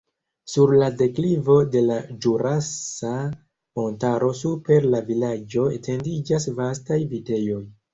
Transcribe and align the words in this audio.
Sur 0.53 0.71
la 0.83 0.87
deklivo 1.01 1.57
de 1.75 1.83
la 1.89 1.99
Ĵurasa 2.25 3.13
Montaro 3.83 4.33
super 4.43 4.93
la 4.97 5.07
vilaĝo 5.15 5.71
etendiĝas 5.81 6.55
vastaj 6.65 7.05
vitejoj. 7.17 7.67